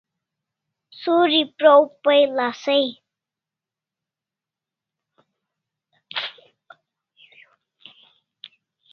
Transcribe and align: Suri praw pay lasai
Suri 0.99 1.41
praw 1.57 1.81
pay 2.03 2.21
lasai 2.37 2.87